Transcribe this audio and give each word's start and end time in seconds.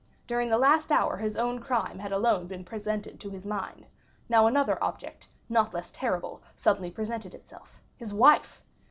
During 0.25 0.49
the 0.49 0.57
last 0.57 0.91
hour 0.91 1.15
his 1.17 1.37
own 1.37 1.59
crime 1.59 1.99
had 1.99 2.11
alone 2.11 2.47
been 2.47 2.65
presented 2.65 3.19
to 3.19 3.29
his 3.29 3.45
mind; 3.45 3.85
now 4.29 4.47
another 4.47 4.83
object, 4.83 5.29
not 5.47 5.75
less 5.75 5.91
terrible, 5.91 6.41
suddenly 6.55 6.89
presented 6.89 7.35
itself. 7.35 7.83
His 7.97 8.11
wife! 8.11 8.63